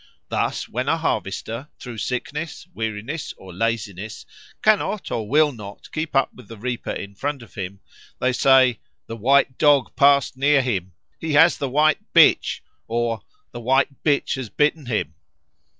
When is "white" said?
9.17-9.59, 11.69-11.99, 13.61-14.03